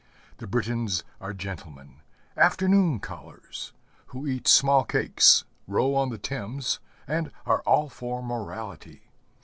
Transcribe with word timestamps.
The 0.37 0.47
Britons 0.47 1.03
are 1.19 1.31
gentlemen, 1.31 2.01
afternoon 2.35 2.99
callers, 3.01 3.71
who 4.07 4.25
eat 4.25 4.47
small 4.47 4.83
cakes, 4.83 5.43
row 5.67 5.93
on 5.93 6.09
the 6.09 6.17
Thames, 6.17 6.79
and 7.05 7.31
are 7.45 7.61
all 7.67 7.87
for 7.87 8.23
morality. 8.23 9.11